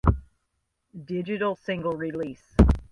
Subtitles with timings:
[1.05, 2.55] Digital single release